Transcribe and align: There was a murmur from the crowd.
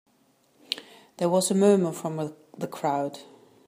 There 1.17 1.29
was 1.29 1.51
a 1.51 1.53
murmur 1.53 1.91
from 1.91 2.33
the 2.57 2.67
crowd. 2.67 3.19